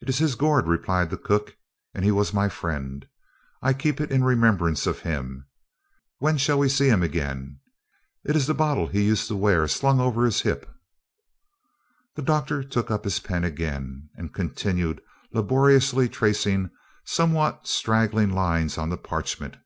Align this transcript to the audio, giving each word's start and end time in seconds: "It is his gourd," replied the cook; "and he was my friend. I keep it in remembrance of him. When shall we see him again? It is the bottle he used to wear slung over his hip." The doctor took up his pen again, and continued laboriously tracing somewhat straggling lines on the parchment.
"It 0.00 0.08
is 0.08 0.16
his 0.16 0.34
gourd," 0.34 0.66
replied 0.66 1.10
the 1.10 1.18
cook; 1.18 1.58
"and 1.92 2.06
he 2.06 2.10
was 2.10 2.32
my 2.32 2.48
friend. 2.48 3.06
I 3.60 3.74
keep 3.74 4.00
it 4.00 4.10
in 4.10 4.24
remembrance 4.24 4.86
of 4.86 5.00
him. 5.00 5.44
When 6.20 6.38
shall 6.38 6.58
we 6.58 6.70
see 6.70 6.88
him 6.88 7.02
again? 7.02 7.58
It 8.24 8.34
is 8.34 8.46
the 8.46 8.54
bottle 8.54 8.86
he 8.86 9.02
used 9.04 9.28
to 9.28 9.36
wear 9.36 9.68
slung 9.68 10.00
over 10.00 10.24
his 10.24 10.40
hip." 10.40 10.66
The 12.16 12.22
doctor 12.22 12.64
took 12.64 12.90
up 12.90 13.04
his 13.04 13.18
pen 13.20 13.44
again, 13.44 14.08
and 14.16 14.32
continued 14.32 15.02
laboriously 15.34 16.08
tracing 16.08 16.70
somewhat 17.04 17.66
straggling 17.68 18.30
lines 18.30 18.78
on 18.78 18.88
the 18.88 18.96
parchment. 18.96 19.58